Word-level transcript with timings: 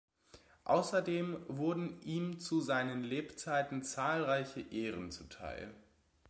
Außerdem 0.63 1.45
wurden 1.47 2.01
ihm 2.01 2.39
zu 2.39 2.59
seinen 2.59 3.03
Lebzeiten 3.03 3.83
zahlreiche 3.83 4.61
Ehren 4.71 5.11
zuteil. 5.11 5.75